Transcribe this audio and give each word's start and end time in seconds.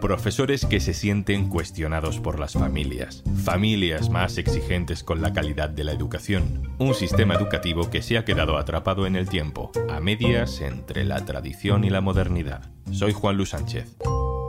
Profesores 0.00 0.66
que 0.66 0.80
se 0.80 0.94
sienten 0.94 1.48
cuestionados 1.48 2.18
por 2.18 2.40
las 2.40 2.54
familias. 2.54 3.22
Familias 3.44 4.10
más 4.10 4.36
exigentes 4.36 5.04
con 5.04 5.22
la 5.22 5.32
calidad 5.32 5.70
de 5.70 5.84
la 5.84 5.92
educación. 5.92 6.74
Un 6.78 6.94
sistema 6.94 7.34
educativo 7.34 7.88
que 7.88 8.02
se 8.02 8.18
ha 8.18 8.24
quedado 8.24 8.58
atrapado 8.58 9.06
en 9.06 9.14
el 9.14 9.28
tiempo, 9.28 9.70
a 9.88 10.00
medias 10.00 10.60
entre 10.60 11.04
la 11.04 11.24
tradición 11.24 11.84
y 11.84 11.90
la 11.90 12.00
modernidad. 12.00 12.72
Soy 12.90 13.12
Juan 13.12 13.36
Luis 13.36 13.50
Sánchez. 13.50 13.96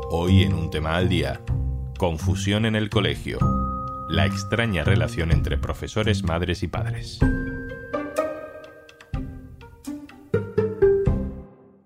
Hoy 0.09 0.41
en 0.41 0.53
un 0.53 0.71
tema 0.71 0.95
al 0.95 1.07
día. 1.07 1.39
Confusión 1.99 2.65
en 2.65 2.75
el 2.75 2.89
colegio. 2.89 3.37
La 4.09 4.25
extraña 4.25 4.83
relación 4.83 5.31
entre 5.31 5.59
profesores, 5.59 6.23
madres 6.23 6.63
y 6.63 6.67
padres. 6.67 7.19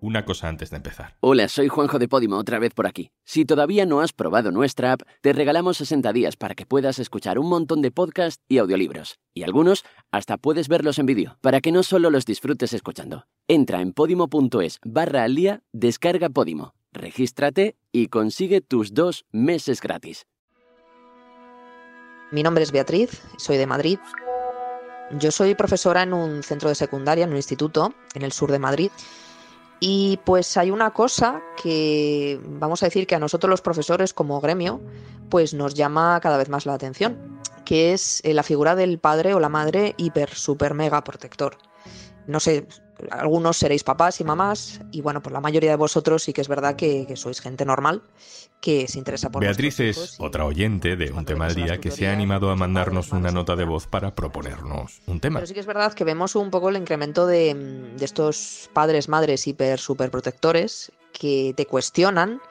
Una 0.07 0.23
cosa 0.23 0.47
antes 0.47 0.69
de 0.69 0.77
empezar. 0.77 1.17
Hola, 1.19 1.49
soy 1.49 1.67
Juanjo 1.67 1.99
de 1.99 2.07
Podimo, 2.07 2.37
otra 2.37 2.59
vez 2.59 2.73
por 2.73 2.87
aquí. 2.87 3.11
Si 3.25 3.43
todavía 3.43 3.85
no 3.85 3.99
has 3.99 4.13
probado 4.13 4.51
nuestra 4.51 4.93
app, 4.93 5.01
te 5.21 5.33
regalamos 5.33 5.77
60 5.77 6.13
días 6.13 6.37
para 6.37 6.55
que 6.55 6.65
puedas 6.65 6.97
escuchar 6.97 7.37
un 7.37 7.49
montón 7.49 7.81
de 7.81 7.91
podcasts 7.91 8.41
y 8.47 8.57
audiolibros. 8.57 9.19
Y 9.33 9.43
algunos 9.43 9.83
hasta 10.09 10.37
puedes 10.37 10.69
verlos 10.69 10.97
en 10.97 11.07
vídeo, 11.07 11.37
para 11.41 11.59
que 11.59 11.73
no 11.73 11.83
solo 11.83 12.09
los 12.09 12.25
disfrutes 12.25 12.71
escuchando. 12.71 13.25
Entra 13.49 13.81
en 13.81 13.91
podimo.es 13.91 14.79
barra 14.85 15.23
al 15.23 15.35
día, 15.35 15.61
descarga 15.73 16.29
Podimo, 16.29 16.73
regístrate 16.93 17.75
y 17.91 18.07
consigue 18.07 18.61
tus 18.61 18.93
dos 18.93 19.25
meses 19.31 19.81
gratis. 19.81 20.25
Mi 22.31 22.43
nombre 22.43 22.63
es 22.63 22.71
Beatriz, 22.71 23.21
soy 23.37 23.57
de 23.57 23.67
Madrid. 23.67 23.99
Yo 25.19 25.31
soy 25.31 25.55
profesora 25.55 26.03
en 26.03 26.13
un 26.13 26.43
centro 26.43 26.69
de 26.69 26.75
secundaria, 26.75 27.25
en 27.25 27.31
un 27.31 27.37
instituto, 27.37 27.93
en 28.13 28.21
el 28.23 28.31
sur 28.31 28.51
de 28.51 28.59
Madrid. 28.59 28.91
Y 29.79 30.19
pues 30.25 30.57
hay 30.57 30.71
una 30.71 30.91
cosa 30.91 31.41
que 31.61 32.39
vamos 32.43 32.81
a 32.81 32.87
decir 32.87 33.05
que 33.05 33.15
a 33.15 33.19
nosotros 33.19 33.49
los 33.49 33.61
profesores 33.61 34.13
como 34.13 34.41
gremio 34.41 34.81
pues 35.29 35.53
nos 35.53 35.73
llama 35.73 36.19
cada 36.21 36.37
vez 36.37 36.49
más 36.49 36.65
la 36.65 36.73
atención, 36.73 37.39
que 37.65 37.93
es 37.93 38.21
eh, 38.23 38.33
la 38.33 38.43
figura 38.43 38.75
del 38.75 38.97
padre 38.97 39.33
o 39.33 39.39
la 39.39 39.49
madre 39.49 39.93
hiper, 39.97 40.33
super, 40.33 40.73
mega 40.73 41.03
protector. 41.03 41.57
No 42.25 42.39
sé, 42.39 42.67
algunos 43.11 43.57
seréis 43.57 43.83
papás 43.83 44.19
y 44.21 44.23
mamás, 44.23 44.81
y 44.91 45.01
bueno, 45.01 45.21
pues 45.21 45.33
la 45.33 45.41
mayoría 45.41 45.71
de 45.71 45.75
vosotros 45.75 46.23
sí 46.23 46.33
que 46.33 46.41
es 46.41 46.47
verdad 46.47 46.75
que, 46.75 47.07
sois 47.15 47.41
gente 47.41 47.65
normal 47.65 48.01
que 48.61 48.87
se 48.87 48.97
interesa 48.97 49.29
por 49.29 49.41
Beatriz 49.41 49.79
es 49.79 50.15
otra 50.19 50.45
oyente 50.45 50.95
de 50.95 51.11
Un 51.11 51.25
tema 51.25 51.45
al 51.45 51.55
día 51.55 51.79
que 51.79 51.91
se 51.91 52.07
ha 52.07 52.11
animado 52.11 52.49
a 52.49 52.55
mandarnos 52.55 53.11
una 53.11 53.31
nota 53.31 53.55
de 53.55 53.65
voz 53.65 53.85
para 53.87 54.15
proponernos 54.15 55.01
un 55.05 55.19
tema. 55.19 55.39
Pero 55.39 55.47
sí 55.47 55.53
que 55.53 55.59
es 55.59 55.65
verdad 55.65 55.93
que 55.93 56.03
vemos 56.03 56.35
un 56.35 56.49
poco 56.49 56.69
el 56.69 56.77
incremento 56.77 57.27
de, 57.27 57.53
de 57.95 58.05
estos 58.05 58.69
padres, 58.73 59.09
madres 59.09 59.45
hiper, 59.45 59.79
super 59.79 60.09
protectores 60.09 60.91
que 61.13 61.53
te 61.55 61.65
cuestionan 61.65 62.41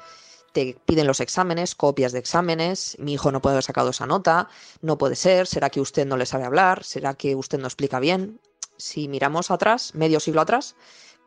te 0.52 0.74
piden 0.86 1.06
los 1.06 1.20
exámenes, 1.20 1.74
copias 1.74 2.12
de 2.12 2.19
exámenes, 2.19 2.97
mi 2.98 3.12
hijo 3.12 3.30
no 3.30 3.42
puede 3.42 3.56
haber 3.56 3.64
sacado 3.64 3.91
esa 3.91 4.06
nota, 4.06 4.48
no 4.80 4.97
puede 4.97 5.14
ser, 5.14 5.47
será 5.47 5.69
que 5.69 5.83
usted 5.83 6.06
no 6.06 6.17
le 6.17 6.24
sabe 6.24 6.44
hablar, 6.44 6.83
será 6.83 7.12
que 7.12 7.34
usted 7.34 7.58
no 7.58 7.67
explica 7.67 8.00
bien 8.00 8.41
si 8.77 9.08
miramos 9.08 9.50
atrás, 9.50 9.94
medio 9.94 10.20
siglo 10.20 10.41
atrás, 10.41 10.77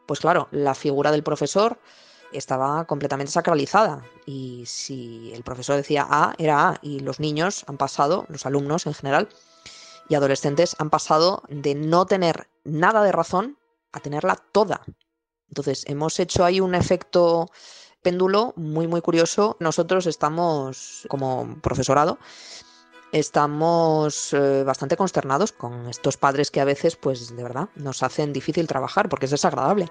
pues 0.06 0.20
claro, 0.20 0.48
la 0.52 0.76
figura 0.76 1.12
del 1.12 1.24
profesor 1.24 1.80
estaba 2.32 2.86
completamente 2.86 3.32
sacralizada 3.32 4.04
y 4.26 4.64
si 4.66 5.32
el 5.34 5.44
profesor 5.44 5.76
decía 5.76 6.06
A, 6.10 6.36
era 6.38 6.70
A 6.70 6.80
y 6.82 7.00
los 7.00 7.20
niños 7.20 7.64
han 7.68 7.78
pasado, 7.78 8.26
los 8.30 8.46
alumnos 8.46 8.86
en 8.86 8.94
general 8.94 9.30
y 10.10 10.16
adolescentes 10.16 10.76
han 10.80 10.90
pasado 10.90 11.44
de 11.50 11.76
no 11.76 12.06
tener 12.06 12.48
nada 12.64 13.04
de 13.04 13.12
razón 13.12 13.58
a 13.92 14.00
tenerla 14.00 14.36
toda. 14.52 14.82
Entonces, 15.48 15.84
hemos 15.88 16.20
hecho 16.20 16.46
ahí 16.46 16.60
un 16.60 16.76
efecto 16.76 17.48
péndulo 18.02 18.54
muy, 18.56 18.88
muy 18.88 19.02
curioso. 19.02 19.58
Nosotros 19.60 20.06
estamos, 20.08 21.06
como 21.10 21.58
profesorado, 21.62 22.20
estamos 23.12 24.34
eh, 24.34 24.64
bastante 24.64 24.98
consternados 24.98 25.52
con 25.52 25.88
estos 25.88 26.18
padres 26.18 26.52
que 26.52 26.62
a 26.62 26.66
veces, 26.66 26.96
pues 26.96 27.36
de 27.36 27.44
verdad, 27.44 27.70
nos 27.76 28.04
hacen 28.04 28.34
difícil 28.34 28.68
trabajar 28.68 29.10
porque 29.10 29.26
es 29.26 29.32
desagradable. 29.32 29.88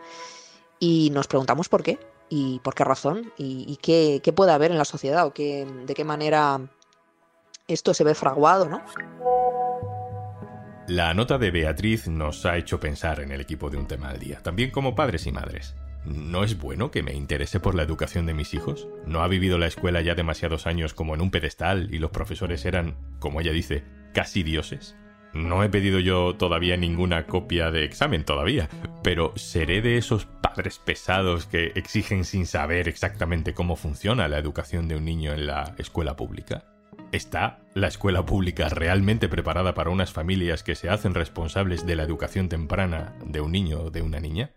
Y 0.79 1.11
nos 1.11 1.27
preguntamos 1.27 1.69
por 1.69 1.83
qué 1.83 1.99
y 2.28 2.61
por 2.61 2.75
qué 2.75 2.84
razón 2.84 3.33
y, 3.37 3.77
qué, 3.83 4.33
puede 4.34 4.53
haber 4.53 4.71
en 4.71 4.78
la 4.78 4.84
sociedad 4.84 5.27
o 5.27 5.33
qué, 5.33 5.67
de 5.87 5.95
qué 5.95 6.05
manera 6.05 6.61
esto 7.67 7.95
se 7.95 8.05
ve 8.05 8.15
fraguado, 8.15 8.69
¿no? 8.69 8.83
La 10.87 11.12
nota 11.15 11.37
de 11.37 11.51
Beatriz 11.51 12.09
nos 12.09 12.47
ha 12.47 12.57
hecho 12.57 12.81
pensar 12.81 13.21
en 13.21 13.33
el 13.33 13.41
equipo 13.41 13.69
de 13.69 13.77
un 13.77 13.87
tema 13.87 14.09
al 14.09 14.19
día, 14.19 14.41
también 14.43 14.71
como 14.71 14.95
padres 14.95 15.27
y 15.27 15.33
madres. 15.33 15.75
¿No 16.09 16.43
es 16.43 16.59
bueno 16.59 16.91
que 16.91 17.03
me 17.03 17.13
interese 17.13 17.61
por 17.61 17.75
la 17.75 17.83
educación 17.83 18.25
de 18.25 18.33
mis 18.33 18.55
hijos? 18.55 18.89
¿No 19.07 19.23
ha 19.23 19.29
vivido 19.29 19.59
la 19.59 19.67
escuela 19.67 20.01
ya 20.01 20.15
demasiados 20.15 20.67
años 20.67 20.95
como 20.95 21.15
en 21.15 21.21
un 21.21 21.31
pedestal 21.31 21.93
y 21.93 21.99
los 21.99 22.11
profesores 22.11 22.65
eran, 22.65 22.97
como 23.19 23.41
ella 23.41 23.53
dice, 23.53 23.85
casi 24.15 24.43
dioses? 24.43 24.97
No 25.35 25.63
he 25.63 25.69
pedido 25.69 26.01
yo 26.01 26.35
todavía 26.37 26.79
ninguna 26.79 27.27
copia 27.27 27.71
de 27.71 27.85
examen 27.85 28.25
todavía, 28.25 28.71
pero 29.03 29.35
¿seré 29.37 29.83
de 29.83 29.99
esos 29.99 30.25
padres 30.25 30.79
pesados 30.79 31.45
que 31.45 31.73
exigen 31.75 32.25
sin 32.25 32.47
saber 32.47 32.89
exactamente 32.89 33.53
cómo 33.53 33.77
funciona 33.77 34.29
la 34.29 34.39
educación 34.39 34.89
de 34.89 34.97
un 34.97 35.05
niño 35.05 35.35
en 35.35 35.47
la 35.47 35.75
escuela 35.77 36.17
pública? 36.17 36.65
¿Está 37.13 37.61
la 37.75 37.89
escuela 37.89 38.25
pública 38.25 38.71
realmente 38.71 39.29
preparada 39.29 39.75
para 39.75 39.91
unas 39.91 40.13
familias 40.13 40.63
que 40.63 40.75
se 40.75 40.89
hacen 40.89 41.15
responsables 41.15 41.87
de 41.87 41.97
la 41.97 42.03
educación 42.03 42.49
temprana 42.49 43.15
de 43.25 43.43
un 43.43 43.53
niño 43.53 43.81
o 43.81 43.91
de 43.91 44.01
una 44.01 44.21
niña? 44.21 44.53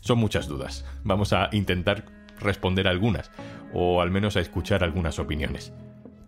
Son 0.00 0.18
muchas 0.18 0.48
dudas. 0.48 0.84
Vamos 1.04 1.32
a 1.32 1.48
intentar 1.52 2.04
responder 2.38 2.88
algunas, 2.88 3.30
o 3.72 4.00
al 4.00 4.10
menos 4.10 4.36
a 4.36 4.40
escuchar 4.40 4.82
algunas 4.82 5.18
opiniones. 5.18 5.72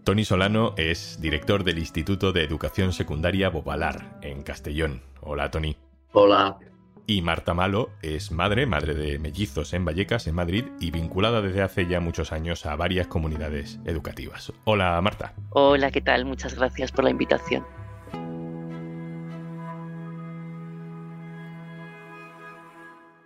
Tony 0.04 0.24
Solano 0.24 0.74
es 0.76 1.20
director 1.20 1.62
del 1.62 1.78
Instituto 1.78 2.32
de 2.32 2.42
Educación 2.42 2.92
Secundaria 2.92 3.50
Bobalar, 3.50 4.18
en 4.22 4.42
Castellón. 4.42 5.02
Hola, 5.20 5.50
Tony. 5.50 5.76
Hola. 6.12 6.58
Y 7.06 7.22
Marta 7.22 7.54
Malo 7.54 7.90
es 8.02 8.32
madre, 8.32 8.66
madre 8.66 8.94
de 8.94 9.18
mellizos 9.18 9.72
en 9.74 9.84
Vallecas, 9.84 10.26
en 10.26 10.34
Madrid, 10.34 10.64
y 10.80 10.90
vinculada 10.90 11.40
desde 11.40 11.62
hace 11.62 11.86
ya 11.86 12.00
muchos 12.00 12.32
años 12.32 12.66
a 12.66 12.76
varias 12.76 13.06
comunidades 13.06 13.80
educativas. 13.84 14.52
Hola, 14.64 15.00
Marta. 15.00 15.34
Hola, 15.50 15.90
¿qué 15.90 16.00
tal? 16.00 16.24
Muchas 16.24 16.54
gracias 16.54 16.92
por 16.92 17.04
la 17.04 17.10
invitación. 17.10 17.64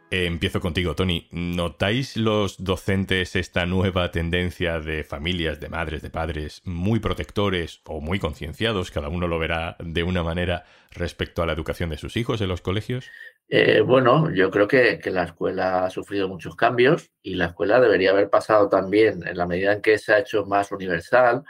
Eh, 0.09 0.27
empiezo 0.27 0.61
contigo, 0.61 0.95
Tony. 0.95 1.27
¿Notáis 1.33 2.17
los 2.17 2.63
docentes 2.63 3.35
esta 3.35 3.67
nueva 3.67 4.13
tendencia 4.13 4.79
de 4.79 5.03
familias, 5.03 5.59
de 5.59 5.69
madres, 5.69 6.01
de 6.01 6.11
padres 6.11 6.63
muy 6.65 7.01
protectores 7.01 7.81
o 7.85 8.01
muy 8.01 8.21
concienciados, 8.21 8.93
cada 8.93 9.09
uno 9.09 9.27
lo 9.27 9.41
verá 9.41 9.77
de 9.81 10.05
una 10.05 10.23
manera 10.23 10.65
respecto 10.93 11.43
a 11.43 11.47
la 11.47 11.55
educación 11.55 11.91
de 11.91 11.99
sus 11.99 12.17
hijos 12.17 12.41
en 12.41 12.49
los 12.49 12.61
colegios? 12.61 13.11
Eh, 13.49 13.81
bueno, 13.81 14.31
yo 14.33 14.49
creo 14.53 14.69
que, 14.69 15.01
la 15.07 15.25
escuela 15.25 15.85
ha 15.85 15.91
sufrido 15.91 16.29
muchos 16.29 16.55
cambios 16.55 17.11
y 17.21 17.35
la 17.35 17.47
escuela 17.47 17.81
debería 17.81 18.11
haber 18.11 18.31
pasado 18.31 18.69
también, 18.69 19.27
en 19.27 19.37
la 19.37 19.47
medida 19.47 19.73
en 19.73 19.83
que 19.83 19.99
se 19.99 20.13
ha 20.13 20.21
hecho 20.21 20.47
más 20.47 20.71
universal, 20.71 21.43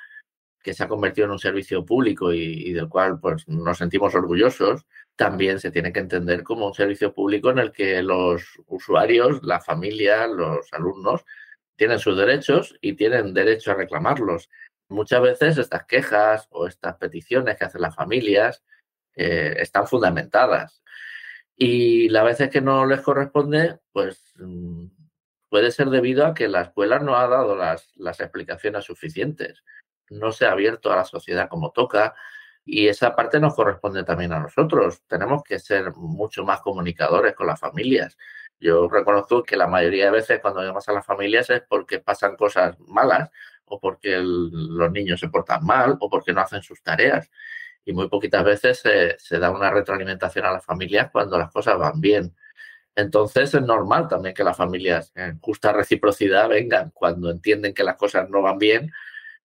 que 0.62 0.72
se 0.72 0.82
ha 0.82 0.88
convertido 0.88 1.26
en 1.26 1.32
un 1.32 1.38
servicio 1.38 1.84
público 1.84 2.32
y, 2.32 2.70
y 2.70 2.72
del 2.72 2.88
cual 2.88 3.20
pues, 3.20 3.46
nos 3.48 3.76
sentimos 3.76 4.14
orgullosos, 4.14 4.86
también 5.16 5.58
se 5.58 5.70
tiene 5.70 5.92
que 5.92 6.00
entender 6.00 6.42
como 6.42 6.66
un 6.66 6.74
servicio 6.74 7.12
público 7.12 7.50
en 7.50 7.58
el 7.58 7.72
que 7.72 8.02
los 8.02 8.44
usuarios, 8.66 9.42
la 9.42 9.60
familia, 9.60 10.26
los 10.26 10.72
alumnos 10.72 11.24
tienen 11.74 11.98
sus 11.98 12.16
derechos 12.16 12.76
y 12.80 12.94
tienen 12.94 13.34
derecho 13.34 13.72
a 13.72 13.74
reclamarlos. 13.74 14.50
Muchas 14.88 15.22
veces 15.22 15.58
estas 15.58 15.84
quejas 15.86 16.48
o 16.50 16.66
estas 16.66 16.96
peticiones 16.96 17.56
que 17.56 17.64
hacen 17.64 17.80
las 17.80 17.94
familias 17.94 18.62
eh, 19.14 19.56
están 19.58 19.86
fundamentadas 19.86 20.82
y 21.56 22.08
las 22.10 22.24
veces 22.24 22.50
que 22.50 22.60
no 22.60 22.84
les 22.84 23.00
corresponde, 23.00 23.78
pues 23.92 24.34
mm, 24.38 24.86
puede 25.48 25.70
ser 25.70 25.88
debido 25.88 26.26
a 26.26 26.34
que 26.34 26.48
la 26.48 26.62
escuela 26.62 26.98
no 26.98 27.16
ha 27.16 27.26
dado 27.26 27.56
las, 27.56 27.90
las 27.96 28.20
explicaciones 28.20 28.84
suficientes, 28.84 29.64
no 30.10 30.32
se 30.32 30.46
ha 30.46 30.52
abierto 30.52 30.92
a 30.92 30.96
la 30.96 31.04
sociedad 31.04 31.48
como 31.48 31.72
toca, 31.72 32.14
y 32.66 32.88
esa 32.88 33.14
parte 33.14 33.40
nos 33.40 33.54
corresponde 33.54 34.04
también 34.04 34.32
a 34.32 34.40
nosotros. 34.40 35.02
Tenemos 35.06 35.44
que 35.44 35.60
ser 35.60 35.92
mucho 35.94 36.44
más 36.44 36.60
comunicadores 36.60 37.34
con 37.34 37.46
las 37.46 37.60
familias. 37.60 38.18
Yo 38.58 38.88
reconozco 38.88 39.44
que 39.44 39.56
la 39.56 39.68
mayoría 39.68 40.06
de 40.06 40.10
veces 40.10 40.40
cuando 40.40 40.62
llamas 40.62 40.88
a 40.88 40.92
las 40.92 41.06
familias 41.06 41.48
es 41.50 41.62
porque 41.68 42.00
pasan 42.00 42.36
cosas 42.36 42.78
malas 42.80 43.30
o 43.66 43.78
porque 43.80 44.18
los 44.20 44.90
niños 44.92 45.20
se 45.20 45.28
portan 45.28 45.64
mal 45.64 45.96
o 46.00 46.10
porque 46.10 46.32
no 46.32 46.40
hacen 46.40 46.62
sus 46.62 46.82
tareas. 46.82 47.30
Y 47.84 47.92
muy 47.92 48.08
poquitas 48.08 48.44
veces 48.44 48.82
se 49.18 49.38
da 49.38 49.50
una 49.50 49.70
retroalimentación 49.70 50.44
a 50.46 50.52
las 50.52 50.64
familias 50.64 51.10
cuando 51.12 51.38
las 51.38 51.52
cosas 51.52 51.78
van 51.78 52.00
bien. 52.00 52.34
Entonces 52.96 53.54
es 53.54 53.62
normal 53.62 54.08
también 54.08 54.34
que 54.34 54.42
las 54.42 54.56
familias 54.56 55.12
en 55.14 55.38
justa 55.40 55.72
reciprocidad 55.72 56.48
vengan 56.48 56.90
cuando 56.90 57.30
entienden 57.30 57.74
que 57.74 57.84
las 57.84 57.96
cosas 57.96 58.28
no 58.30 58.42
van 58.42 58.58
bien, 58.58 58.90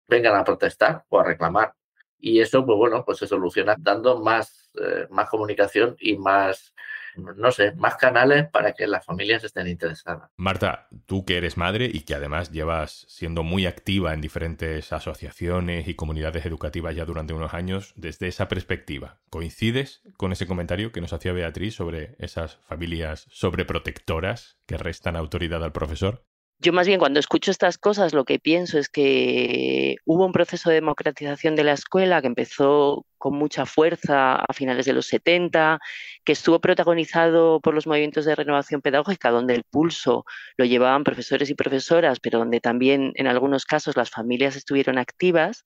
vengan 0.06 0.36
a 0.36 0.44
protestar 0.44 1.04
o 1.08 1.18
a 1.18 1.24
reclamar. 1.24 1.74
Y 2.18 2.40
eso, 2.40 2.64
pues 2.64 2.76
bueno, 2.76 3.04
pues 3.04 3.18
se 3.18 3.26
soluciona 3.26 3.76
dando 3.78 4.20
más, 4.20 4.70
eh, 4.80 5.06
más 5.10 5.28
comunicación 5.28 5.96
y 6.00 6.16
más 6.16 6.74
no 7.18 7.50
sé, 7.50 7.72
más 7.72 7.96
canales 7.96 8.48
para 8.48 8.72
que 8.72 8.86
las 8.86 9.04
familias 9.04 9.44
estén 9.44 9.66
interesadas. 9.66 10.30
Marta, 10.36 10.88
tú 11.06 11.24
que 11.24 11.36
eres 11.36 11.56
madre 11.56 11.90
y 11.92 12.00
que 12.00 12.14
además 12.14 12.50
llevas 12.52 13.06
siendo 13.08 13.42
muy 13.42 13.66
activa 13.66 14.14
en 14.14 14.20
diferentes 14.20 14.92
asociaciones 14.92 15.88
y 15.88 15.94
comunidades 15.94 16.46
educativas 16.46 16.94
ya 16.94 17.04
durante 17.04 17.34
unos 17.34 17.54
años, 17.54 17.92
desde 17.96 18.28
esa 18.28 18.48
perspectiva, 18.48 19.18
¿coincides 19.30 20.02
con 20.16 20.32
ese 20.32 20.46
comentario 20.46 20.92
que 20.92 21.00
nos 21.00 21.12
hacía 21.12 21.32
Beatriz 21.32 21.74
sobre 21.74 22.16
esas 22.18 22.56
familias 22.68 23.26
sobreprotectoras 23.30 24.58
que 24.66 24.78
restan 24.78 25.16
autoridad 25.16 25.64
al 25.64 25.72
profesor? 25.72 26.24
Yo 26.60 26.72
más 26.72 26.88
bien 26.88 26.98
cuando 26.98 27.20
escucho 27.20 27.52
estas 27.52 27.78
cosas 27.78 28.12
lo 28.12 28.24
que 28.24 28.40
pienso 28.40 28.78
es 28.78 28.88
que 28.88 29.94
hubo 30.04 30.26
un 30.26 30.32
proceso 30.32 30.70
de 30.70 30.76
democratización 30.76 31.54
de 31.54 31.62
la 31.62 31.72
escuela 31.72 32.20
que 32.20 32.26
empezó 32.26 33.06
con 33.16 33.34
mucha 33.34 33.64
fuerza 33.64 34.36
a 34.36 34.52
finales 34.52 34.84
de 34.84 34.92
los 34.92 35.06
70, 35.06 35.78
que 36.24 36.32
estuvo 36.32 36.60
protagonizado 36.60 37.60
por 37.60 37.74
los 37.74 37.86
movimientos 37.86 38.24
de 38.24 38.34
renovación 38.34 38.80
pedagógica, 38.82 39.30
donde 39.30 39.54
el 39.54 39.62
pulso 39.62 40.24
lo 40.56 40.64
llevaban 40.64 41.04
profesores 41.04 41.48
y 41.48 41.54
profesoras, 41.54 42.18
pero 42.18 42.40
donde 42.40 42.60
también 42.60 43.12
en 43.14 43.28
algunos 43.28 43.64
casos 43.64 43.96
las 43.96 44.10
familias 44.10 44.56
estuvieron 44.56 44.98
activas 44.98 45.62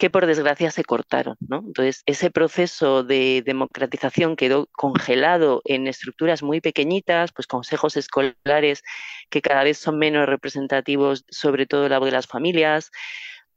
que 0.00 0.08
por 0.08 0.24
desgracia 0.24 0.70
se 0.70 0.82
cortaron. 0.82 1.36
Entonces, 1.50 2.02
ese 2.06 2.30
proceso 2.30 3.04
de 3.04 3.42
democratización 3.44 4.34
quedó 4.34 4.66
congelado 4.72 5.60
en 5.66 5.86
estructuras 5.86 6.42
muy 6.42 6.62
pequeñitas, 6.62 7.32
pues 7.32 7.46
consejos 7.46 7.98
escolares 7.98 8.82
que 9.28 9.42
cada 9.42 9.62
vez 9.62 9.76
son 9.76 9.98
menos 9.98 10.26
representativos, 10.26 11.26
sobre 11.28 11.66
todo 11.66 11.86
la 11.90 12.00
de 12.00 12.12
las 12.12 12.26
familias, 12.26 12.90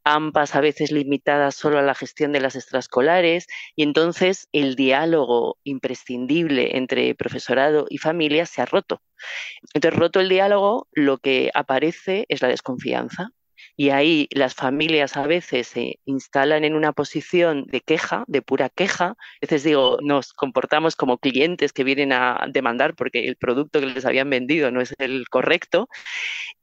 AMPAs 0.03 0.53
a 0.55 0.59
veces 0.59 0.91
limitadas 0.91 1.55
solo 1.55 1.79
a 1.79 1.81
la 1.81 1.95
gestión 1.95 2.33
de 2.33 2.41
las 2.41 2.57
extraescolares 2.57 3.47
y 3.77 3.83
entonces 3.83 4.49
el 4.51 4.75
diálogo 4.75 5.59
imprescindible 5.63 6.75
entre 6.77 7.15
profesorado 7.15 7.85
y 7.89 7.99
familia 7.99 8.45
se 8.45 8.61
ha 8.61 8.65
roto. 8.65 9.01
Entonces, 9.73 9.97
roto 9.97 10.19
el 10.19 10.27
diálogo, 10.27 10.89
lo 10.91 11.19
que 11.19 11.51
aparece 11.53 12.25
es 12.27 12.41
la 12.41 12.49
desconfianza 12.49 13.31
y 13.75 13.89
ahí 13.89 14.27
las 14.31 14.53
familias 14.53 15.17
a 15.17 15.25
veces 15.25 15.67
se 15.67 15.99
instalan 16.05 16.63
en 16.63 16.75
una 16.75 16.93
posición 16.93 17.65
de 17.65 17.81
queja, 17.81 18.23
de 18.27 18.41
pura 18.41 18.69
queja. 18.69 19.05
A 19.05 19.15
veces 19.41 19.63
digo, 19.63 19.97
nos 20.01 20.33
comportamos 20.33 20.95
como 20.95 21.17
clientes 21.17 21.73
que 21.73 21.83
vienen 21.83 22.13
a 22.13 22.45
demandar 22.49 22.95
porque 22.95 23.27
el 23.27 23.35
producto 23.35 23.79
que 23.79 23.87
les 23.87 24.05
habían 24.05 24.29
vendido 24.29 24.69
no 24.69 24.81
es 24.81 24.93
el 24.99 25.27
correcto. 25.29 25.89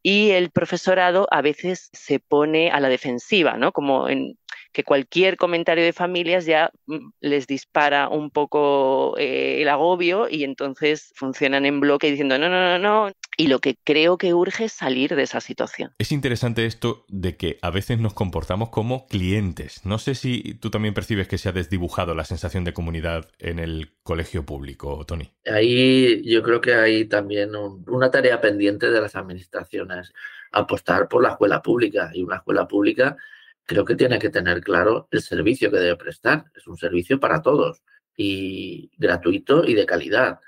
Y 0.02 0.30
el 0.30 0.50
profesorado 0.50 1.26
a 1.30 1.42
veces 1.42 1.90
se 1.92 2.20
pone 2.20 2.70
a 2.70 2.80
la 2.80 2.88
defensiva, 2.88 3.56
¿no? 3.56 3.72
Como 3.72 4.08
en, 4.08 4.38
que 4.72 4.84
cualquier 4.84 5.36
comentario 5.36 5.84
de 5.84 5.92
familias 5.92 6.46
ya 6.46 6.70
mm, 6.86 7.10
les 7.20 7.46
dispara 7.46 8.08
un 8.08 8.30
poco 8.30 9.16
eh, 9.18 9.62
el 9.62 9.68
agobio 9.68 10.28
y 10.30 10.44
entonces 10.44 11.12
funcionan 11.16 11.66
en 11.66 11.80
bloque 11.80 12.10
diciendo 12.10 12.38
no, 12.38 12.48
no, 12.48 12.78
no, 12.78 12.78
no. 12.78 13.12
Y 13.40 13.46
lo 13.46 13.60
que 13.60 13.76
creo 13.84 14.18
que 14.18 14.34
urge 14.34 14.64
es 14.64 14.72
salir 14.72 15.16
de 15.16 15.22
esa 15.22 15.40
situación. 15.40 15.92
Es 15.98 16.12
interesante 16.12 16.66
esto 16.66 17.04
de 17.08 17.36
que 17.36 17.58
a 17.62 17.70
veces 17.70 17.98
nos 17.98 18.12
comportamos 18.12 18.68
como 18.68 19.06
clientes. 19.06 19.80
No 19.86 19.98
sé 19.98 20.14
si 20.14 20.54
tú 20.60 20.70
también 20.70 20.92
percibes 20.92 21.26
que 21.26 21.38
se 21.38 21.48
ha 21.48 21.52
desdibujado 21.52 22.14
la 22.14 22.24
sensación 22.24 22.64
de 22.64 22.74
comunidad 22.74 23.30
en 23.38 23.58
el 23.58 23.92
colegio 24.02 24.44
público, 24.44 25.06
Tony. 25.06 25.30
Ahí 25.46 26.22
yo 26.22 26.42
creo 26.42 26.60
que 26.60 26.74
hay 26.74 27.06
también 27.06 27.52
una 27.56 28.10
tarea 28.10 28.42
pendiente 28.42 28.90
de 28.90 29.00
las 29.00 29.16
administraciones, 29.16 30.12
apostar 30.52 31.08
por 31.08 31.22
la 31.22 31.30
escuela 31.30 31.62
pública 31.62 32.10
y 32.12 32.22
una 32.22 32.36
escuela 32.36 32.68
pública 32.68 33.16
creo 33.64 33.84
que 33.84 33.94
tiene 33.94 34.18
que 34.18 34.30
tener 34.30 34.60
claro 34.62 35.06
el 35.12 35.22
servicio 35.22 35.70
que 35.70 35.78
debe 35.78 35.96
prestar. 35.96 36.44
Es 36.56 36.66
un 36.66 36.76
servicio 36.76 37.20
para 37.20 37.40
todos 37.40 37.84
y 38.16 38.90
gratuito 38.98 39.64
y 39.64 39.74
de 39.74 39.86
calidad. 39.86 40.40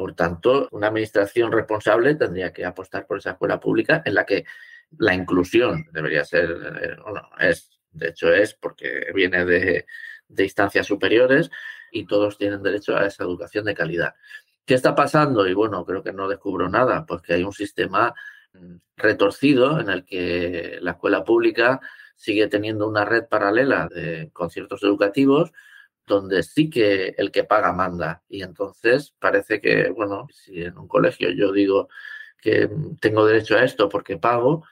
Por 0.00 0.14
tanto, 0.14 0.66
una 0.70 0.86
administración 0.86 1.52
responsable 1.52 2.14
tendría 2.14 2.54
que 2.54 2.64
apostar 2.64 3.06
por 3.06 3.18
esa 3.18 3.32
escuela 3.32 3.60
pública 3.60 4.00
en 4.06 4.14
la 4.14 4.24
que 4.24 4.46
la 4.96 5.12
inclusión 5.12 5.84
debería 5.92 6.24
ser, 6.24 6.50
eh, 6.80 6.96
bueno, 7.04 7.28
es, 7.38 7.78
de 7.92 8.08
hecho 8.08 8.32
es 8.32 8.54
porque 8.54 9.08
viene 9.14 9.44
de, 9.44 9.84
de 10.26 10.42
instancias 10.42 10.86
superiores 10.86 11.50
y 11.92 12.06
todos 12.06 12.38
tienen 12.38 12.62
derecho 12.62 12.96
a 12.96 13.04
esa 13.04 13.24
educación 13.24 13.66
de 13.66 13.74
calidad. 13.74 14.14
¿Qué 14.64 14.72
está 14.72 14.94
pasando? 14.94 15.46
Y 15.46 15.52
bueno, 15.52 15.84
creo 15.84 16.02
que 16.02 16.14
no 16.14 16.28
descubro 16.28 16.70
nada, 16.70 17.04
pues 17.04 17.20
que 17.20 17.34
hay 17.34 17.42
un 17.42 17.52
sistema 17.52 18.14
mm, 18.54 18.76
retorcido 18.96 19.80
en 19.80 19.90
el 19.90 20.06
que 20.06 20.78
la 20.80 20.92
escuela 20.92 21.24
pública 21.24 21.78
sigue 22.16 22.46
teniendo 22.46 22.88
una 22.88 23.04
red 23.04 23.24
paralela 23.28 23.86
de 23.94 24.30
conciertos 24.32 24.82
educativos 24.82 25.52
donde 26.06 26.42
sí 26.42 26.70
que 26.70 27.14
el 27.18 27.30
que 27.30 27.44
paga 27.44 27.72
manda. 27.72 28.22
Y 28.28 28.42
entonces 28.42 29.14
parece 29.18 29.60
que, 29.60 29.90
bueno, 29.90 30.26
si 30.32 30.62
en 30.62 30.78
un 30.78 30.88
colegio 30.88 31.30
yo 31.30 31.52
digo 31.52 31.88
que 32.40 32.70
tengo 33.00 33.26
derecho 33.26 33.56
a 33.56 33.64
esto 33.64 33.88
porque 33.88 34.16
pago, 34.16 34.64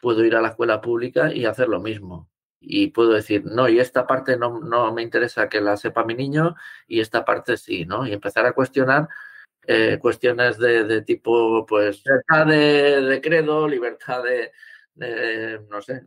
puedo 0.00 0.24
ir 0.24 0.36
a 0.36 0.42
la 0.42 0.48
escuela 0.48 0.80
pública 0.80 1.32
y 1.32 1.46
hacer 1.46 1.68
lo 1.68 1.80
mismo. 1.80 2.30
Y 2.60 2.88
puedo 2.88 3.12
decir, 3.12 3.44
no, 3.44 3.68
y 3.68 3.80
esta 3.80 4.06
parte 4.06 4.36
no, 4.38 4.60
no 4.60 4.92
me 4.92 5.02
interesa 5.02 5.48
que 5.48 5.60
la 5.60 5.76
sepa 5.76 6.04
mi 6.04 6.14
niño 6.14 6.56
y 6.86 7.00
esta 7.00 7.24
parte 7.24 7.56
sí, 7.56 7.84
¿no? 7.86 8.06
Y 8.06 8.12
empezar 8.12 8.46
a 8.46 8.52
cuestionar 8.52 9.08
eh, 9.66 9.98
cuestiones 10.00 10.58
de, 10.58 11.02
tipo, 11.02 11.66
pues, 11.66 12.02
libertad 12.04 12.46
de 12.46 13.20
credo, 13.22 13.68
libertad 13.68 14.22
de, 14.22 14.52
no 14.96 15.82
sé, 15.82 16.04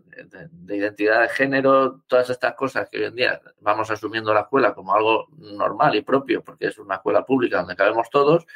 de, 0.51 0.75
identidad 0.75 1.21
de 1.21 1.30
género, 1.30 2.01
todas 2.07 2.30
estas 2.30 2.56
cosas 2.56 2.89
que 2.89 2.97
hoy 2.97 3.06
en 3.06 3.15
día 3.15 3.41
vamos 3.62 3.91
asumiendo 3.91 4.33
la 4.33 4.41
escuela 4.41 4.74
como 4.74 4.95
algo 4.95 5.27
normal 5.38 5.95
y 5.95 6.01
propio, 6.01 6.44
porque 6.44 6.68
es 6.68 6.80
una 6.80 6.95
escuela 6.95 7.24
pública 7.24 7.59
donde 7.59 7.75
cabemos 7.75 8.09
todos, 8.09 8.47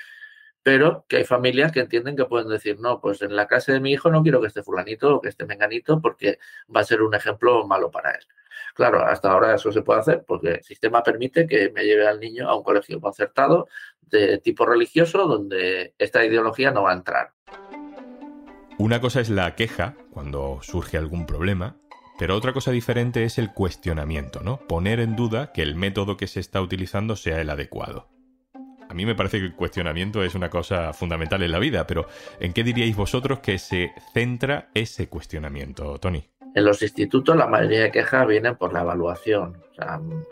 pero 0.63 1.05
que 1.07 1.17
hay 1.17 1.25
familias 1.25 1.71
que 1.71 1.81
entienden 1.81 2.15
que 2.15 2.25
pueden 2.25 2.47
decir, 2.47 2.79
no, 2.79 2.99
pues 2.99 3.21
en 3.21 3.35
la 3.35 3.47
clase 3.47 3.73
de 3.73 3.79
mi 3.79 3.91
hijo 3.91 4.09
no 4.09 4.23
quiero 4.23 4.41
que 4.41 4.47
esté 4.47 4.63
fulanito 4.63 5.15
o 5.15 5.21
que 5.21 5.29
esté 5.29 5.45
menganito 5.45 6.01
porque 6.01 6.39
va 6.73 6.81
a 6.81 6.85
ser 6.85 7.01
un 7.01 7.13
ejemplo 7.13 7.67
malo 7.67 7.91
para 7.91 8.11
él. 8.11 8.25
Claro, 8.73 9.05
hasta 9.05 9.31
ahora 9.31 9.53
eso 9.53 9.71
se 9.71 9.81
puede 9.81 9.99
hacer 9.99 10.23
porque 10.25 10.51
el 10.51 10.63
sistema 10.63 11.03
permite 11.03 11.45
que 11.45 11.69
me 11.71 11.83
lleve 11.83 12.07
al 12.07 12.19
niño 12.19 12.49
a 12.49 12.55
un 12.55 12.63
colegio 12.63 12.99
concertado 12.99 13.67
de 14.01 14.37
tipo 14.39 14.65
religioso 14.65 15.27
donde 15.27 15.93
esta 15.97 16.25
ideología 16.25 16.71
no 16.71 16.83
va 16.83 16.91
a 16.91 16.95
entrar. 16.95 17.33
Una 18.83 18.99
cosa 18.99 19.21
es 19.21 19.29
la 19.29 19.55
queja, 19.55 19.95
cuando 20.11 20.59
surge 20.61 20.97
algún 20.97 21.25
problema, 21.25 21.77
pero 22.19 22.35
otra 22.35 22.51
cosa 22.51 22.69
diferente 22.71 23.23
es 23.23 23.37
el 23.37 23.53
cuestionamiento, 23.53 24.41
¿no? 24.43 24.57
Poner 24.67 24.99
en 24.99 25.15
duda 25.15 25.53
que 25.53 25.61
el 25.61 25.75
método 25.75 26.17
que 26.17 26.27
se 26.27 26.41
está 26.41 26.59
utilizando 26.59 27.15
sea 27.15 27.39
el 27.39 27.49
adecuado. 27.49 28.09
A 28.89 28.93
mí 28.93 29.05
me 29.05 29.15
parece 29.15 29.39
que 29.39 29.45
el 29.45 29.55
cuestionamiento 29.55 30.21
es 30.21 30.35
una 30.35 30.49
cosa 30.49 30.91
fundamental 30.91 31.41
en 31.43 31.53
la 31.53 31.59
vida, 31.59 31.87
pero 31.87 32.07
¿en 32.41 32.51
qué 32.51 32.65
diríais 32.65 32.97
vosotros 32.97 33.39
que 33.39 33.57
se 33.57 33.93
centra 34.13 34.69
ese 34.73 35.07
cuestionamiento, 35.07 35.97
Tony? 35.97 36.29
En 36.53 36.65
los 36.65 36.81
institutos 36.81 37.37
la 37.37 37.47
mayoría 37.47 37.83
de 37.83 37.91
quejas 37.91 38.27
vienen 38.27 38.57
por 38.57 38.73
la 38.73 38.81
evaluación, 38.81 39.63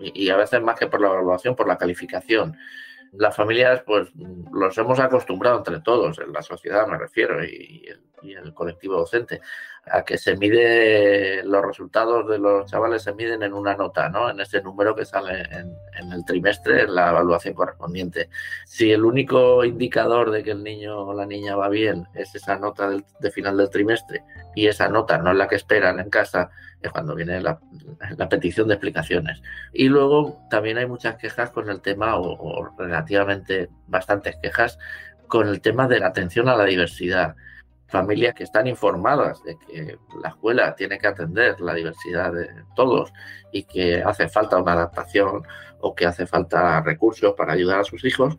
y 0.01 0.29
a 0.29 0.35
veces 0.35 0.61
más 0.61 0.77
que 0.77 0.87
por 0.87 0.99
la 0.99 1.07
evaluación, 1.07 1.55
por 1.55 1.69
la 1.69 1.77
calificación 1.77 2.57
las 3.13 3.35
familias, 3.35 3.81
pues 3.85 4.09
los 4.53 4.77
hemos 4.77 4.99
acostumbrado 4.99 5.57
entre 5.57 5.81
todos, 5.81 6.19
en 6.19 6.31
la 6.31 6.41
sociedad 6.41 6.87
me 6.87 6.97
refiero, 6.97 7.43
y, 7.43 7.85
el, 8.23 8.53
colectivo 8.53 8.97
docente, 8.97 9.41
a 9.85 10.03
que 10.03 10.15
se 10.15 10.37
mide, 10.37 11.43
los 11.43 11.65
resultados 11.65 12.29
de 12.29 12.37
los 12.37 12.69
chavales 12.69 13.01
se 13.01 13.13
miden 13.15 13.41
en 13.41 13.53
una 13.53 13.75
nota, 13.75 14.09
¿no? 14.09 14.29
En 14.29 14.39
ese 14.39 14.61
número 14.61 14.95
que 14.95 15.05
sale 15.05 15.41
en, 15.41 16.11
el 16.11 16.23
trimestre, 16.23 16.83
en 16.83 16.93
la 16.93 17.09
evaluación 17.09 17.55
correspondiente. 17.55 18.29
Si 18.65 18.91
el 18.91 19.03
único 19.03 19.65
indicador 19.65 20.29
de 20.29 20.43
que 20.43 20.51
el 20.51 20.63
niño 20.63 20.99
o 20.99 21.13
la 21.15 21.25
niña 21.25 21.55
va 21.55 21.67
bien 21.67 22.07
es 22.13 22.35
esa 22.35 22.57
nota 22.57 22.91
de 23.19 23.31
final 23.31 23.57
del 23.57 23.71
trimestre, 23.71 24.23
y 24.55 24.67
esa 24.67 24.87
nota 24.87 25.17
no 25.17 25.31
es 25.31 25.37
la 25.37 25.47
que 25.47 25.55
esperan 25.55 25.99
en 25.99 26.11
casa, 26.11 26.51
es 26.81 26.91
cuando 26.91 27.15
viene 27.15 27.41
la, 27.41 27.59
petición 28.29 28.67
de 28.67 28.75
explicaciones. 28.75 29.41
Y 29.73 29.87
luego 29.87 30.45
también 30.49 30.77
hay 30.77 30.87
muchas 30.87 31.15
quejas 31.15 31.51
con 31.51 31.69
el 31.69 31.81
tema, 31.81 32.17
o, 32.17 32.69
relativamente 32.77 33.69
bastantes 33.87 34.37
quejas, 34.41 34.77
con 35.27 35.47
el 35.47 35.61
tema 35.61 35.87
de 35.87 35.99
la 35.99 36.07
atención 36.07 36.49
a 36.49 36.55
la 36.55 36.65
diversidad. 36.65 37.35
Familias 37.87 38.33
que 38.35 38.43
están 38.43 38.67
informadas 38.67 39.43
de 39.43 39.57
que 39.57 39.97
la 40.21 40.29
escuela 40.29 40.75
tiene 40.75 40.97
que 40.97 41.07
atender 41.07 41.59
la 41.59 41.73
diversidad 41.73 42.31
de 42.31 42.47
todos 42.75 43.11
y 43.51 43.63
que 43.63 44.01
hace 44.01 44.29
falta 44.29 44.57
una 44.57 44.73
adaptación 44.73 45.43
o 45.81 45.93
que 45.93 46.05
hace 46.05 46.25
falta 46.25 46.81
recursos 46.81 47.33
para 47.35 47.53
ayudar 47.53 47.81
a 47.81 47.83
sus 47.83 48.05
hijos, 48.05 48.37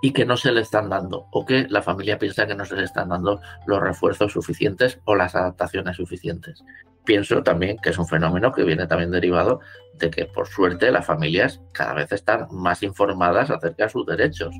y 0.00 0.12
que 0.12 0.24
no 0.24 0.36
se 0.36 0.52
le 0.52 0.60
están 0.60 0.88
dando 0.88 1.26
o 1.32 1.44
que 1.44 1.66
la 1.68 1.82
familia 1.82 2.18
piensa 2.18 2.46
que 2.46 2.54
no 2.54 2.64
se 2.64 2.76
le 2.76 2.84
están 2.84 3.08
dando 3.08 3.40
los 3.66 3.80
refuerzos 3.80 4.32
suficientes 4.32 5.00
o 5.04 5.16
las 5.16 5.34
adaptaciones 5.34 5.96
suficientes 5.96 6.62
pienso 7.08 7.42
también 7.42 7.78
que 7.78 7.88
es 7.88 7.98
un 7.98 8.06
fenómeno 8.06 8.52
que 8.52 8.64
viene 8.64 8.86
también 8.86 9.10
derivado 9.10 9.60
de 9.94 10.10
que, 10.10 10.26
por 10.26 10.46
suerte, 10.46 10.92
las 10.92 11.06
familias 11.06 11.58
cada 11.72 11.94
vez 11.94 12.12
están 12.12 12.48
más 12.50 12.82
informadas 12.82 13.50
acerca 13.50 13.84
de 13.84 13.88
sus 13.88 14.04
derechos. 14.04 14.54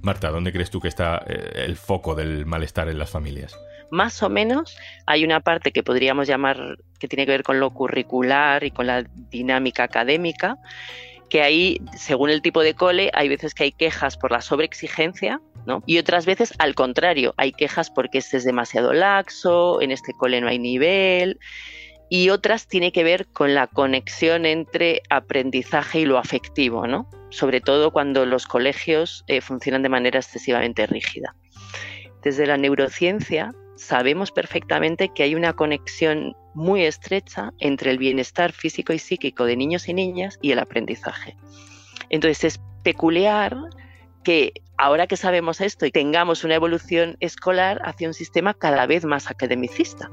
Marta, 0.00 0.30
¿dónde 0.30 0.50
crees 0.50 0.70
tú 0.70 0.80
que 0.80 0.88
está 0.88 1.22
eh, 1.28 1.66
el 1.66 1.76
foco 1.76 2.14
del 2.14 2.46
malestar 2.46 2.88
en 2.88 2.98
las 2.98 3.10
familias? 3.10 3.54
Más 3.90 4.22
o 4.22 4.30
menos 4.30 4.78
hay 5.04 5.24
una 5.24 5.40
parte 5.40 5.72
que 5.72 5.82
podríamos 5.82 6.26
llamar 6.26 6.78
que 6.98 7.06
tiene 7.06 7.26
que 7.26 7.32
ver 7.32 7.42
con 7.42 7.60
lo 7.60 7.68
curricular 7.68 8.64
y 8.64 8.70
con 8.70 8.86
la 8.86 9.04
dinámica 9.30 9.82
académica 9.82 10.56
que 11.28 11.42
ahí, 11.42 11.82
según 11.96 12.30
el 12.30 12.40
tipo 12.40 12.62
de 12.62 12.72
cole, 12.72 13.10
hay 13.12 13.28
veces 13.28 13.52
que 13.52 13.64
hay 13.64 13.72
quejas 13.72 14.16
por 14.16 14.32
la 14.32 14.40
sobreexigencia, 14.40 15.40
¿no? 15.66 15.82
Y 15.86 15.98
otras 15.98 16.24
veces, 16.24 16.54
al 16.58 16.74
contrario, 16.74 17.34
hay 17.36 17.52
quejas 17.52 17.90
porque 17.90 18.18
este 18.18 18.38
es 18.38 18.44
demasiado 18.44 18.94
laxo, 18.94 19.82
en 19.82 19.90
este 19.90 20.12
cole 20.14 20.40
no 20.40 20.48
hay 20.48 20.58
nivel 20.58 21.38
y 22.10 22.28
otras 22.28 22.66
tiene 22.66 22.92
que 22.92 23.04
ver 23.04 23.26
con 23.28 23.54
la 23.54 23.66
conexión 23.66 24.44
entre 24.44 25.00
aprendizaje 25.08 26.00
y 26.00 26.04
lo 26.04 26.18
afectivo, 26.18 26.86
¿no? 26.86 27.08
sobre 27.30 27.60
todo 27.60 27.92
cuando 27.92 28.26
los 28.26 28.46
colegios 28.46 29.24
eh, 29.26 29.40
funcionan 29.40 29.82
de 29.82 29.88
manera 29.88 30.18
excesivamente 30.18 30.86
rígida. 30.86 31.34
Desde 32.22 32.46
la 32.46 32.58
neurociencia 32.58 33.54
sabemos 33.76 34.30
perfectamente 34.30 35.08
que 35.14 35.22
hay 35.22 35.34
una 35.34 35.54
conexión 35.54 36.36
muy 36.52 36.84
estrecha 36.84 37.52
entre 37.58 37.92
el 37.92 37.98
bienestar 37.98 38.52
físico 38.52 38.92
y 38.92 38.98
psíquico 38.98 39.44
de 39.44 39.56
niños 39.56 39.88
y 39.88 39.94
niñas 39.94 40.38
y 40.42 40.52
el 40.52 40.58
aprendizaje. 40.58 41.36
Entonces 42.10 42.44
es 42.44 42.60
peculiar 42.82 43.56
que 44.22 44.52
ahora 44.76 45.06
que 45.06 45.16
sabemos 45.16 45.60
esto 45.60 45.86
y 45.86 45.92
tengamos 45.92 46.44
una 46.44 46.56
evolución 46.56 47.16
escolar 47.20 47.80
hacia 47.84 48.08
un 48.08 48.14
sistema 48.14 48.52
cada 48.52 48.86
vez 48.86 49.04
más 49.04 49.30
academicista. 49.30 50.10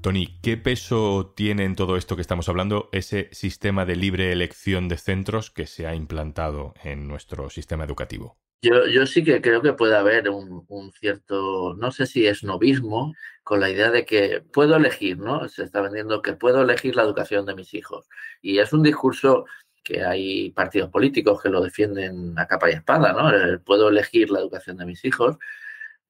Tony, 0.00 0.38
¿qué 0.42 0.56
peso 0.56 1.34
tiene 1.36 1.64
en 1.64 1.76
todo 1.76 1.96
esto 1.96 2.16
que 2.16 2.22
estamos 2.22 2.48
hablando 2.48 2.88
ese 2.92 3.28
sistema 3.32 3.84
de 3.84 3.96
libre 3.96 4.32
elección 4.32 4.88
de 4.88 4.96
centros 4.96 5.50
que 5.50 5.66
se 5.66 5.86
ha 5.86 5.94
implantado 5.94 6.72
en 6.82 7.06
nuestro 7.06 7.50
sistema 7.50 7.84
educativo? 7.84 8.38
Yo, 8.62 9.06
sí 9.06 9.24
que 9.24 9.40
creo 9.40 9.62
que 9.62 9.74
puede 9.74 9.96
haber 9.96 10.28
un, 10.30 10.92
cierto, 10.98 11.74
no 11.74 11.90
sé 11.90 12.06
si 12.06 12.26
es 12.26 12.44
novismo, 12.44 13.14
con 13.42 13.60
la 13.60 13.70
idea 13.70 13.90
de 13.90 14.04
que 14.04 14.42
puedo 14.52 14.76
elegir, 14.76 15.18
¿no? 15.18 15.48
Se 15.48 15.64
está 15.64 15.80
vendiendo 15.80 16.22
que 16.22 16.34
puedo 16.34 16.62
elegir 16.62 16.96
la 16.96 17.02
educación 17.02 17.44
de 17.46 17.54
mis 17.54 17.72
hijos. 17.74 18.06
Y 18.40 18.58
es 18.58 18.72
un 18.72 18.82
discurso 18.82 19.44
que 19.82 20.04
hay 20.04 20.50
partidos 20.50 20.90
políticos 20.90 21.42
que 21.42 21.48
lo 21.48 21.62
defienden 21.62 22.38
a 22.38 22.46
capa 22.46 22.70
y 22.70 22.74
espada, 22.74 23.12
¿no? 23.12 23.60
Puedo 23.64 23.88
elegir 23.88 24.30
la 24.30 24.40
educación 24.40 24.76
de 24.76 24.86
mis 24.86 25.04
hijos 25.04 25.36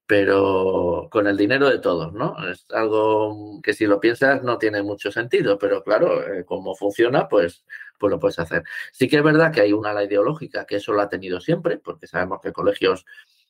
pero 0.05 1.07
con 1.11 1.27
el 1.27 1.37
dinero 1.37 1.69
de 1.69 1.79
todos, 1.79 2.13
¿no? 2.13 2.35
Es 2.49 2.65
algo 2.71 3.61
que 3.63 3.73
si 3.73 3.85
lo 3.85 3.99
piensas 3.99 4.43
no 4.43 4.57
tiene 4.57 4.83
mucho 4.83 5.11
sentido, 5.11 5.57
pero 5.57 5.83
claro, 5.83 6.21
eh, 6.33 6.45
como 6.45 6.75
funciona, 6.75 7.27
pues, 7.29 7.63
pues 7.97 8.11
lo 8.11 8.19
puedes 8.19 8.39
hacer. 8.39 8.63
Sí 8.91 9.07
que 9.07 9.17
es 9.17 9.23
verdad 9.23 9.53
que 9.53 9.61
hay 9.61 9.73
una 9.73 9.91
ala 9.91 10.03
ideológica 10.03 10.65
que 10.65 10.77
eso 10.77 10.93
lo 10.93 11.01
ha 11.01 11.09
tenido 11.09 11.39
siempre, 11.39 11.77
porque 11.77 12.07
sabemos 12.07 12.39
que 12.41 12.51
colegios 12.51 13.05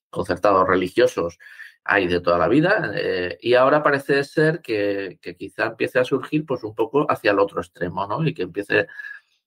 concertados 0.09 0.67
religiosos 0.67 1.39
hay 1.83 2.07
de 2.07 2.21
toda 2.21 2.37
la 2.37 2.47
vida, 2.47 2.91
eh, 2.95 3.37
y 3.41 3.55
ahora 3.55 3.81
parece 3.81 4.23
ser 4.23 4.61
que, 4.61 5.17
que, 5.21 5.35
quizá 5.35 5.65
empiece 5.67 5.99
a 5.99 6.05
surgir 6.05 6.45
pues 6.45 6.63
un 6.63 6.75
poco 6.75 7.07
hacia 7.09 7.31
el 7.31 7.39
otro 7.39 7.59
extremo, 7.61 8.05
¿no? 8.05 8.25
Y 8.27 8.33
que 8.35 8.43
empiece 8.43 8.87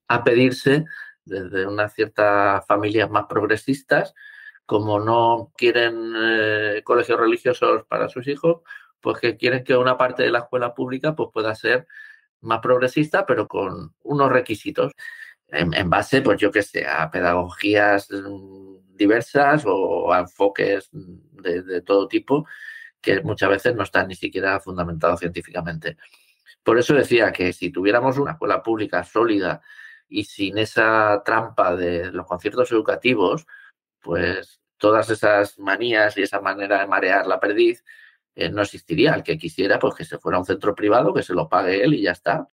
a 0.09 0.25
pedirse 0.25 0.85
desde 1.25 1.67
unas 1.67 1.95
ciertas 1.95 2.67
familias 2.67 3.11
más 3.11 3.27
progresistas, 3.29 4.15
como 4.67 4.99
no 5.01 5.53
quieren 5.57 6.15
eh, 6.17 6.83
colegios 6.85 7.19
religiosos 7.21 7.85
para 7.87 8.09
sus 8.09 8.27
hijos, 8.29 8.63
pues 9.01 9.19
que 9.19 9.37
quieren 9.37 9.65
que 9.65 9.77
una 9.77 9.99
parte 9.99 10.23
de 10.23 10.31
la 10.31 10.41
escuela 10.41 10.75
pública 10.75 11.15
pues 11.15 11.31
pueda 11.33 11.55
ser 11.55 11.87
más 12.41 12.61
progresista, 12.61 13.27
pero 13.27 13.47
con 13.49 13.95
unos 14.03 14.31
requisitos 14.31 14.93
en, 15.49 15.91
base, 15.91 16.23
pues 16.23 16.41
yo 16.41 16.51
que 16.51 16.63
sé, 16.63 16.87
a 16.87 17.11
pedagogías 17.11 18.09
mm, 18.11 18.97
diversas 18.97 19.65
o 19.67 20.13
a 20.13 20.21
enfoques 20.21 20.89
de, 20.93 21.63
de 21.63 21.83
todo 21.83 22.09
tipo 22.09 22.47
que 23.01 23.21
muchas 23.21 23.51
veces 23.51 23.75
no 23.77 23.83
están 23.83 24.09
ni 24.09 24.15
siquiera 24.17 24.59
fundamentados 24.61 25.21
científicamente. 25.21 25.99
Por 26.63 26.79
eso 26.79 26.95
decía 26.95 27.33
que 27.33 27.53
si 27.53 27.71
tuviéramos 27.71 28.19
una 28.19 28.33
escuela 28.33 28.63
pública 28.63 29.05
sólida 29.05 29.61
y 30.09 30.25
sin 30.25 30.59
esa 30.59 31.23
trampa 31.25 31.77
de 31.77 32.11
los 32.11 32.27
conciertos 32.27 32.73
educativos, 32.73 33.47
pues 34.05 34.61
todas 34.77 35.09
esas 35.11 35.59
manías 35.59 36.17
y 36.19 36.23
esa 36.23 36.41
manera 36.41 36.79
de 36.81 36.87
marear 36.87 37.27
la 37.27 37.41
perdiz 37.41 37.83
eh, 38.35 38.51
no 38.51 38.63
existiría. 38.63 39.15
El 39.15 39.23
que 39.23 39.39
quisiera, 39.39 39.79
pues 39.79 39.95
que 39.95 40.05
se 40.05 40.19
fuera 40.19 40.37
a 40.37 40.41
un 40.41 40.47
centro 40.47 40.75
privado, 40.75 41.15
que 41.15 41.23
se 41.23 41.35
lo 41.35 41.49
pague 41.49 41.83
él 41.83 41.95
y 41.95 42.03
ya 42.03 42.13
está. 42.13 42.49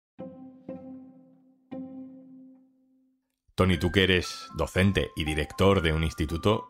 Tony, 3.55 3.77
tú 3.77 3.91
que 3.91 4.05
eres 4.05 4.47
docente 4.55 5.09
y 5.15 5.25
director 5.25 5.81
de 5.81 5.93
un 5.93 6.03
instituto, 6.03 6.69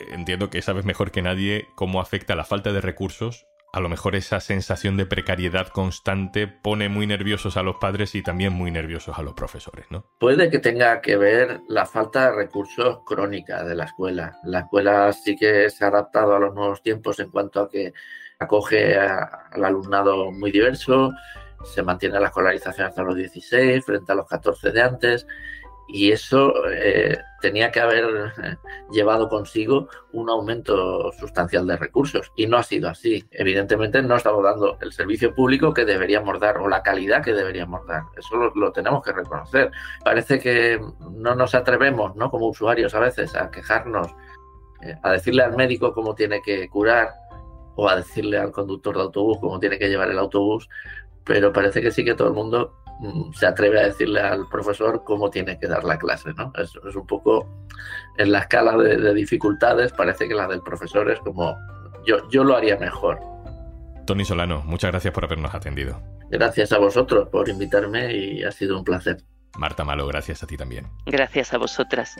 eh, 0.00 0.14
entiendo 0.14 0.48
que 0.48 0.62
sabes 0.62 0.84
mejor 0.84 1.12
que 1.12 1.22
nadie 1.22 1.68
cómo 1.76 2.00
afecta 2.00 2.34
la 2.34 2.44
falta 2.44 2.72
de 2.72 2.80
recursos 2.80 3.46
a 3.72 3.80
lo 3.80 3.88
mejor 3.88 4.14
esa 4.14 4.38
sensación 4.40 4.98
de 4.98 5.06
precariedad 5.06 5.68
constante 5.68 6.46
pone 6.46 6.90
muy 6.90 7.06
nerviosos 7.06 7.56
a 7.56 7.62
los 7.62 7.76
padres 7.76 8.14
y 8.14 8.22
también 8.22 8.52
muy 8.52 8.70
nerviosos 8.70 9.18
a 9.18 9.22
los 9.22 9.32
profesores, 9.32 9.86
¿no? 9.90 10.04
Puede 10.18 10.50
que 10.50 10.58
tenga 10.58 11.00
que 11.00 11.16
ver 11.16 11.62
la 11.68 11.86
falta 11.86 12.30
de 12.30 12.36
recursos 12.36 13.00
crónica 13.06 13.64
de 13.64 13.74
la 13.74 13.84
escuela. 13.84 14.38
La 14.44 14.60
escuela 14.60 15.10
sí 15.14 15.36
que 15.36 15.70
se 15.70 15.84
ha 15.84 15.88
adaptado 15.88 16.36
a 16.36 16.38
los 16.38 16.54
nuevos 16.54 16.82
tiempos 16.82 17.18
en 17.18 17.30
cuanto 17.30 17.60
a 17.60 17.70
que 17.70 17.94
acoge 18.38 18.98
al 18.98 19.64
alumnado 19.64 20.30
muy 20.30 20.50
diverso, 20.50 21.10
se 21.64 21.82
mantiene 21.82 22.20
la 22.20 22.26
escolarización 22.26 22.88
hasta 22.88 23.02
los 23.02 23.16
16 23.16 23.84
frente 23.84 24.12
a 24.12 24.16
los 24.16 24.26
14 24.26 24.70
de 24.70 24.82
antes 24.82 25.26
y 25.88 26.12
eso 26.12 26.52
eh, 26.70 27.18
tenía 27.40 27.70
que 27.70 27.80
haber 27.80 28.32
eh, 28.42 28.56
llevado 28.90 29.28
consigo 29.28 29.88
un 30.12 30.30
aumento 30.30 31.12
sustancial 31.12 31.66
de 31.66 31.76
recursos 31.76 32.32
y 32.36 32.46
no 32.46 32.56
ha 32.56 32.62
sido 32.62 32.88
así. 32.88 33.24
Evidentemente 33.30 34.00
no 34.02 34.16
estamos 34.16 34.42
dando 34.42 34.78
el 34.80 34.92
servicio 34.92 35.34
público 35.34 35.74
que 35.74 35.84
deberíamos 35.84 36.38
dar 36.40 36.58
o 36.58 36.68
la 36.68 36.82
calidad 36.82 37.22
que 37.22 37.34
deberíamos 37.34 37.86
dar. 37.86 38.04
Eso 38.16 38.52
lo, 38.54 38.72
tenemos 38.72 39.02
que 39.02 39.12
reconocer. 39.12 39.70
Parece 40.04 40.38
que 40.38 40.80
no 41.10 41.34
nos 41.34 41.54
atrevemos, 41.54 42.16
¿no? 42.16 42.30
Como 42.30 42.46
usuarios 42.46 42.94
a 42.94 43.00
veces 43.00 43.34
a 43.34 43.50
quejarnos, 43.50 44.08
eh, 44.82 44.96
a 45.02 45.12
decirle 45.12 45.42
al 45.42 45.56
médico 45.56 45.92
cómo 45.92 46.14
tiene 46.14 46.40
que 46.42 46.68
curar 46.68 47.10
o 47.74 47.88
a 47.88 47.96
decirle 47.96 48.38
al 48.38 48.52
conductor 48.52 48.94
de 48.94 49.02
autobús 49.02 49.38
cómo 49.40 49.58
tiene 49.58 49.78
que 49.78 49.88
llevar 49.88 50.10
el 50.10 50.18
autobús, 50.18 50.68
pero 51.24 51.52
parece 51.52 51.80
que 51.80 51.90
sí 51.90 52.04
que 52.04 52.14
todo 52.14 52.28
el 52.28 52.34
mundo 52.34 52.81
se 53.34 53.46
atreve 53.46 53.80
a 53.80 53.84
decirle 53.84 54.20
al 54.20 54.48
profesor 54.48 55.02
cómo 55.04 55.30
tiene 55.30 55.58
que 55.58 55.66
dar 55.66 55.84
la 55.84 55.98
clase, 55.98 56.32
¿no? 56.34 56.52
Es, 56.56 56.74
un 56.76 57.06
poco 57.06 57.48
en 58.18 58.32
la 58.32 58.40
escala 58.40 58.76
de, 58.76 59.14
dificultades, 59.14 59.92
parece 59.92 60.28
que 60.28 60.34
la 60.34 60.46
del 60.46 60.62
profesor 60.62 61.10
es 61.10 61.18
como 61.20 61.56
yo, 62.06 62.28
yo 62.30 62.44
lo 62.44 62.56
haría 62.56 62.76
mejor. 62.76 63.20
Tony 64.06 64.24
Solano, 64.24 64.62
muchas 64.64 64.90
gracias 64.90 65.12
por 65.12 65.24
habernos 65.24 65.54
atendido. 65.54 66.00
Gracias 66.30 66.72
a 66.72 66.78
vosotros 66.78 67.28
por 67.28 67.48
invitarme 67.48 68.14
y 68.14 68.44
ha 68.44 68.50
sido 68.50 68.78
un 68.78 68.84
placer. 68.84 69.18
Marta 69.56 69.84
Malo, 69.84 70.06
gracias 70.06 70.42
a 70.42 70.46
ti 70.46 70.56
también. 70.56 70.86
Gracias 71.06 71.52
a 71.52 71.58
vosotras. 71.58 72.16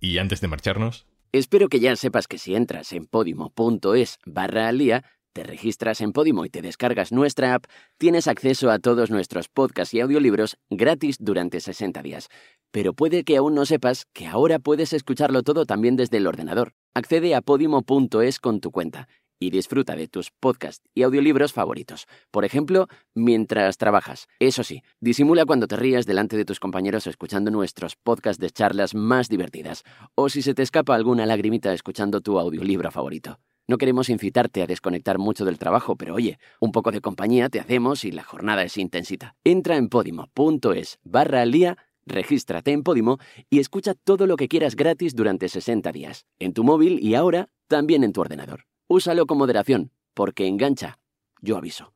Y 0.00 0.18
antes 0.18 0.40
de 0.40 0.48
marcharnos... 0.48 1.06
Espero 1.32 1.68
que 1.68 1.80
ya 1.80 1.96
sepas 1.96 2.28
que 2.28 2.38
si 2.38 2.54
entras 2.54 2.92
en 2.92 3.06
podimo.es 3.06 4.18
barra 4.24 4.68
al 4.68 4.78
día 4.78 5.04
te 5.36 5.42
registras 5.42 6.00
en 6.00 6.12
Podimo 6.12 6.46
y 6.46 6.48
te 6.48 6.62
descargas 6.62 7.12
nuestra 7.12 7.52
app, 7.52 7.66
tienes 7.98 8.26
acceso 8.26 8.70
a 8.70 8.78
todos 8.78 9.10
nuestros 9.10 9.48
podcasts 9.48 9.92
y 9.92 10.00
audiolibros 10.00 10.56
gratis 10.70 11.18
durante 11.20 11.60
60 11.60 12.00
días. 12.00 12.30
Pero 12.70 12.94
puede 12.94 13.22
que 13.22 13.36
aún 13.36 13.54
no 13.54 13.66
sepas 13.66 14.06
que 14.14 14.26
ahora 14.26 14.58
puedes 14.58 14.94
escucharlo 14.94 15.42
todo 15.42 15.66
también 15.66 15.94
desde 15.94 16.16
el 16.16 16.26
ordenador. 16.26 16.72
Accede 16.94 17.34
a 17.34 17.42
podimo.es 17.42 18.40
con 18.40 18.60
tu 18.60 18.70
cuenta 18.70 19.08
y 19.38 19.50
disfruta 19.50 19.94
de 19.94 20.08
tus 20.08 20.30
podcasts 20.30 20.82
y 20.94 21.02
audiolibros 21.02 21.52
favoritos. 21.52 22.06
Por 22.30 22.46
ejemplo, 22.46 22.88
mientras 23.14 23.76
trabajas. 23.76 24.28
Eso 24.40 24.64
sí, 24.64 24.82
disimula 25.02 25.44
cuando 25.44 25.66
te 25.66 25.76
rías 25.76 26.06
delante 26.06 26.38
de 26.38 26.46
tus 26.46 26.60
compañeros 26.60 27.06
escuchando 27.06 27.50
nuestros 27.50 27.94
podcasts 27.94 28.40
de 28.40 28.48
charlas 28.48 28.94
más 28.94 29.28
divertidas, 29.28 29.82
o 30.14 30.30
si 30.30 30.40
se 30.40 30.54
te 30.54 30.62
escapa 30.62 30.94
alguna 30.94 31.26
lagrimita 31.26 31.74
escuchando 31.74 32.22
tu 32.22 32.38
audiolibro 32.38 32.90
favorito. 32.90 33.38
No 33.68 33.78
queremos 33.78 34.08
incitarte 34.08 34.62
a 34.62 34.66
desconectar 34.66 35.18
mucho 35.18 35.44
del 35.44 35.58
trabajo, 35.58 35.96
pero 35.96 36.14
oye, 36.14 36.38
un 36.60 36.70
poco 36.70 36.92
de 36.92 37.00
compañía 37.00 37.48
te 37.48 37.58
hacemos 37.58 38.04
y 38.04 38.12
la 38.12 38.22
jornada 38.22 38.62
es 38.62 38.76
intensita. 38.76 39.34
Entra 39.42 39.76
en 39.76 39.88
podimo.es 39.88 41.00
barra 41.02 41.42
al 41.42 41.50
día, 41.50 41.76
regístrate 42.04 42.70
en 42.70 42.84
Podimo 42.84 43.18
y 43.50 43.58
escucha 43.58 43.94
todo 43.94 44.28
lo 44.28 44.36
que 44.36 44.46
quieras 44.46 44.76
gratis 44.76 45.16
durante 45.16 45.48
60 45.48 45.90
días, 45.90 46.26
en 46.38 46.52
tu 46.52 46.62
móvil 46.62 47.00
y 47.02 47.16
ahora 47.16 47.48
también 47.66 48.04
en 48.04 48.12
tu 48.12 48.20
ordenador. 48.20 48.66
Úsalo 48.86 49.26
con 49.26 49.38
moderación, 49.38 49.90
porque 50.14 50.46
engancha. 50.46 51.00
Yo 51.42 51.56
aviso. 51.56 51.95